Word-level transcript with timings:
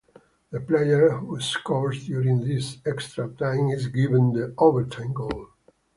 The 0.49 0.59
player 0.59 1.11
who 1.11 1.39
scores 1.39 2.07
during 2.07 2.39
this 2.43 2.79
extra 2.87 3.29
time 3.29 3.69
is 3.69 3.89
given 3.89 4.33
the 4.33 4.51
overtime 4.57 5.13
goal. 5.13 5.49